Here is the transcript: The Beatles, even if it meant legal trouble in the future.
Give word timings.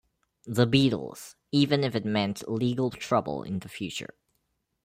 The 0.47 0.65
Beatles, 0.65 1.35
even 1.51 1.83
if 1.83 1.95
it 1.95 2.05
meant 2.05 2.49
legal 2.49 2.89
trouble 2.89 3.43
in 3.43 3.59
the 3.59 3.69
future. 3.69 4.15